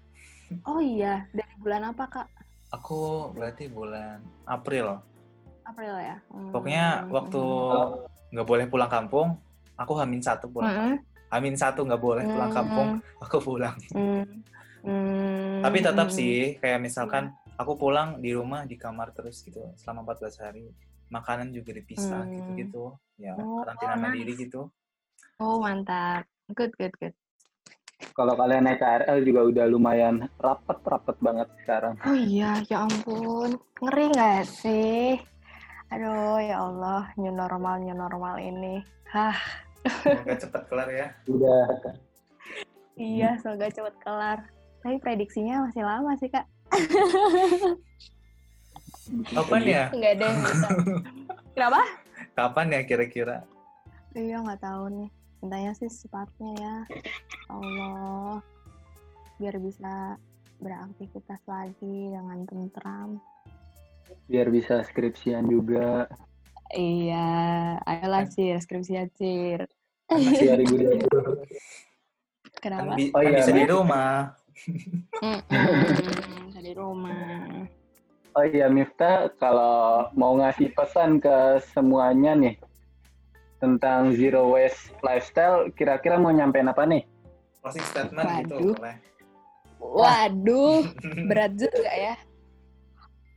[0.64, 2.26] Oh iya, dari bulan apa kak?
[2.72, 4.96] Aku berarti bulan April.
[5.62, 6.16] April ya.
[6.32, 6.50] Hmm.
[6.50, 7.42] Pokoknya waktu
[8.32, 9.28] nggak boleh pulang kampung,
[9.76, 10.72] aku hamin satu pulang.
[10.72, 10.96] Hmm.
[11.28, 12.88] Hamin satu nggak boleh pulang kampung,
[13.20, 13.76] aku pulang.
[13.92, 14.24] Hmm.
[14.82, 15.60] Hmm.
[15.62, 16.16] Tapi tetap Hmm.
[16.16, 20.66] sih, kayak misalkan aku pulang di rumah di kamar terus gitu selama 14 hari.
[21.12, 22.32] Makanan juga dipisah Hmm.
[22.32, 22.96] gitu-gitu.
[23.20, 24.02] Ya, Oh, karantina nice.
[24.02, 24.72] mandiri gitu.
[25.36, 26.24] Oh mantap,
[26.56, 27.12] good good good.
[28.12, 31.94] Kalau kalian naik KRL juga udah lumayan rapet-rapet banget sekarang.
[32.02, 35.16] Oh iya, ya ampun, ngeri nggak sih?
[35.94, 38.82] Aduh ya Allah, new normal new normal ini.
[39.12, 39.36] Hah,
[39.82, 41.06] Semoga cepat kelar ya.
[41.26, 41.66] Udah
[42.96, 44.38] iya semoga cepet kelar.
[44.82, 46.46] Tapi prediksinya masih lama sih kak.
[49.34, 49.84] Kapan ya?
[49.90, 50.68] Nggak ada yang bisa.
[51.54, 51.82] Kenapa?
[52.34, 53.36] Kapan ya kira-kira?
[54.14, 55.10] Iya nggak tahu nih.
[55.42, 56.76] Mintanya sih secepatnya ya.
[57.52, 58.40] Allah,
[59.36, 60.16] biar bisa
[60.62, 63.20] beraktivitas lagi dengan tentram.
[64.30, 66.08] biar bisa skripsian juga.
[66.72, 67.28] Iya,
[67.84, 69.68] ayolah Cir, skripsi Cir.
[70.08, 71.04] Masih 2020.
[72.60, 72.96] Kenapa?
[72.96, 74.32] Kan, bi- Oh iya, bisa di rumah.
[75.20, 77.68] Mm-mm, di rumah.
[78.32, 82.56] Oh iya Mifta, kalau mau ngasih pesan ke semuanya nih
[83.60, 87.04] tentang zero waste lifestyle, kira-kira mau nyampein apa nih?
[87.62, 88.74] Closing statement gitu Waduh.
[88.74, 88.96] boleh.
[89.82, 90.82] Waduh,
[91.30, 92.14] berat juga ya.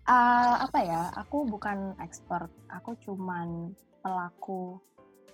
[0.06, 1.14] Ah, apa ya?
[1.26, 2.50] Aku bukan expert.
[2.70, 4.82] Aku cuman pelaku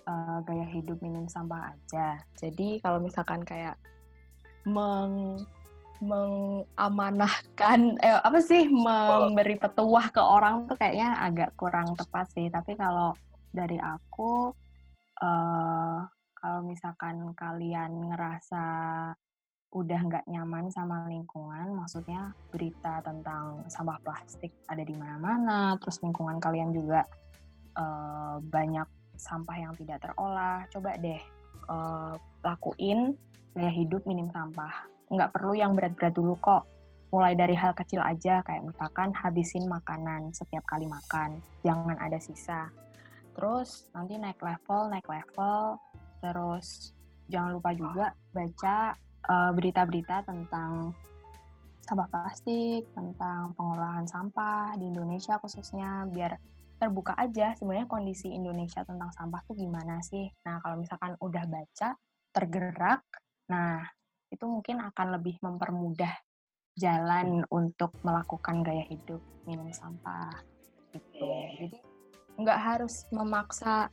[0.04, 2.20] eh, gaya hidup minim sampah aja.
[2.36, 3.80] Jadi kalau misalkan kayak
[4.68, 5.40] meng
[6.02, 12.52] mengamanahkan eh apa sih memberi petuah ke orang tuh kayaknya agak kurang tepat sih.
[12.52, 13.16] Tapi kalau
[13.52, 14.52] dari aku
[15.20, 16.00] eh
[16.42, 18.64] kalau misalkan kalian ngerasa
[19.72, 26.42] udah nggak nyaman sama lingkungan, maksudnya berita tentang sampah plastik ada di mana-mana, terus lingkungan
[26.42, 27.06] kalian juga
[27.78, 31.22] eh, banyak sampah yang tidak terolah, coba deh
[31.70, 33.14] eh, lakuin
[33.54, 34.90] gaya hidup minim sampah.
[35.14, 36.66] Nggak perlu yang berat-berat dulu kok.
[37.12, 42.72] Mulai dari hal kecil aja, kayak misalkan habisin makanan setiap kali makan, jangan ada sisa.
[43.36, 45.76] Terus nanti naik level, naik level,
[46.22, 46.94] terus
[47.26, 48.94] jangan lupa juga baca
[49.26, 50.94] eh, berita-berita tentang
[51.82, 56.38] sampah plastik, tentang pengolahan sampah di Indonesia khususnya, biar
[56.78, 60.30] terbuka aja sebenarnya kondisi Indonesia tentang sampah tuh gimana sih.
[60.46, 61.94] Nah, kalau misalkan udah baca,
[62.32, 63.02] tergerak,
[63.50, 63.82] nah
[64.32, 66.10] itu mungkin akan lebih mempermudah
[66.74, 70.32] jalan untuk melakukan gaya hidup minim sampah
[70.96, 71.28] gitu.
[71.60, 71.78] Jadi
[72.40, 73.92] nggak harus memaksa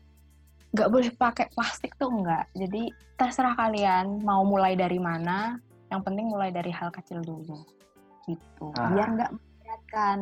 [0.69, 2.45] nggak boleh pakai plastik tuh enggak.
[2.53, 5.57] Jadi terserah kalian mau mulai dari mana.
[5.89, 7.65] Yang penting mulai dari hal kecil dulu,
[8.29, 8.69] gitu.
[8.77, 8.93] Ah.
[8.93, 10.19] Biar nggak memberatkan.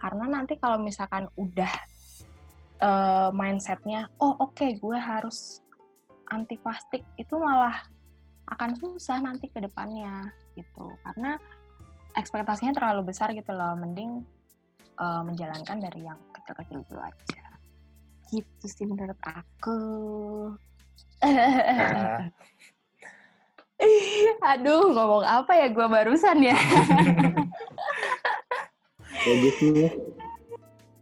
[0.00, 1.72] Karena nanti kalau misalkan udah
[2.80, 5.60] eh, mindsetnya, oh oke gue harus
[6.32, 7.84] anti plastik, itu malah
[8.48, 10.88] akan susah nanti ke depannya, gitu.
[11.04, 11.36] Karena
[12.16, 13.76] ekspektasinya terlalu besar gitu loh.
[13.76, 14.24] Mending
[14.96, 17.47] eh, menjalankan dari yang kecil-kecil dulu aja
[18.28, 19.78] gitu sih menurut aku.
[21.20, 22.28] Nah,
[24.48, 26.56] Aduh, ngomong apa ya gue barusan ya?
[29.18, 29.92] Bagus nih.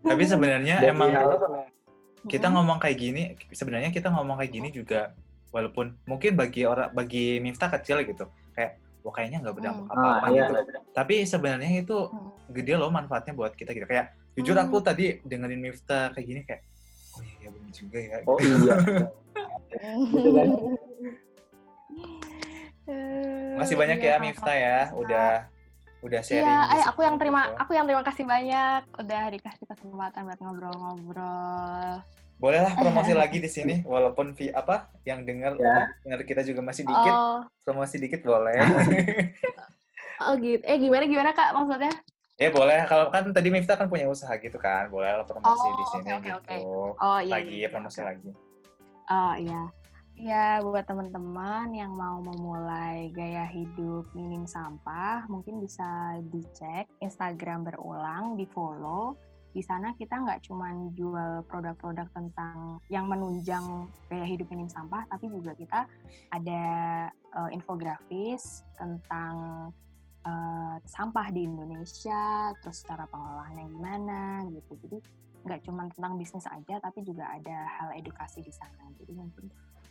[0.03, 1.67] tapi sebenarnya emang sama-
[2.27, 5.11] kita ngomong kayak gini, sebenarnya kita ngomong kayak gini juga
[5.51, 9.95] walaupun mungkin bagi orang bagi Miftah kecil gitu, kayak wah kayaknya nggak berdampak Hmm.
[9.97, 10.45] apa-apa Ah, iya.
[10.45, 10.55] gitu.
[10.93, 12.31] Tapi sebenarnya itu Hmm.
[12.51, 13.83] gede loh manfaatnya buat kita gitu.
[13.85, 14.65] Kayak jujur Hmm.
[14.65, 16.63] aku tadi dengerin Miftah kayak gini kayak
[17.47, 18.17] oh iya iya bener juga ya.
[18.27, 18.75] Oh iya.
[20.11, 20.49] Gitu kan?
[23.57, 25.29] Masih banyak Iya, ya Miftah ya, udah
[26.05, 26.45] udah sharing.
[26.47, 27.57] Iya, di eh aku yang terima, gitu.
[27.59, 31.93] aku yang terima kasih banyak udah dikasih kesempatan buat ngobrol-ngobrol.
[32.37, 35.89] Bolehlah promosi lagi di sini walaupun vi apa yang dengar Ya.
[36.05, 38.55] dengar kita juga masih dikit, Oh, promosi dikit boleh.
[40.23, 40.63] oh gitu.
[40.63, 41.91] Eh gimana gimana kak maksudnya?
[42.37, 45.73] Ya boleh kalau kan tadi Miftah kan punya usaha gitu kan, boleh lah promosi Oh,
[45.73, 46.61] di sini oke, gitu.
[47.01, 47.33] Oh iya.
[47.41, 48.09] Lagi iya, promosi oke.
[48.13, 48.31] lagi.
[49.09, 49.63] Oh iya.
[50.17, 58.33] Ya, buat teman-teman yang mau memulai gaya hidup minim sampah, mungkin bisa dicek Instagram berulang,
[58.41, 59.13] di follow.
[59.53, 65.29] Di sana kita nggak cuma jual produk-produk tentang yang menunjang gaya hidup minim sampah, tapi
[65.29, 65.85] juga kita
[66.33, 66.65] ada
[67.13, 69.69] eh, infografis tentang
[70.27, 74.75] eh, sampah di Indonesia, terus cara pengolahannya gimana gitu.
[74.83, 74.99] Jadi
[75.47, 78.91] nggak cuma tentang bisnis aja, tapi juga ada hal edukasi di sana.
[78.99, 79.47] Jadi mungkin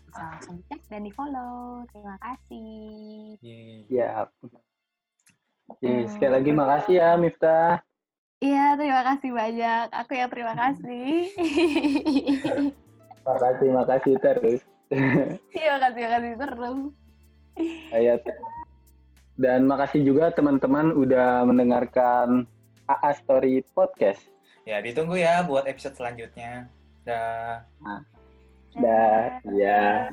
[0.06, 1.88] bisa langsung dicek dan di follow.
[1.89, 3.39] Terima kasih.
[3.39, 3.88] Yeay.
[3.88, 4.28] Ya.
[5.65, 7.82] Oke, sekali lagi makasih ya Miftah.
[8.43, 9.88] Iya, terima kasih banyak.
[9.95, 11.08] Aku yang terima kasih.
[13.26, 14.62] Makasih, makasih terus.
[15.50, 16.93] Iya, makasih, makasih terus.
[17.89, 18.21] Ayat.
[19.36, 22.48] Dan makasih juga teman-teman udah mendengarkan
[22.88, 24.24] AA Story Podcast.
[24.63, 26.71] Ya, ditunggu ya buat episode selanjutnya.
[27.06, 27.67] Dah.
[28.76, 30.10] Dah, ya.